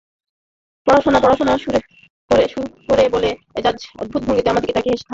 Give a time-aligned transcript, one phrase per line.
[0.87, 1.75] পড়াশোনা, পড়াশোনা—সুর
[2.87, 5.09] করে বলে এজাজ অদ্ভুত ভঙ্গিতে আমার দিকে তাকিয়ে হাসতে লাগল।